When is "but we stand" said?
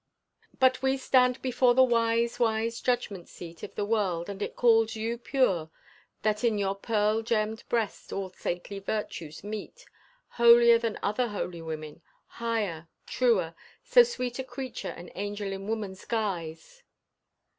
0.59-1.39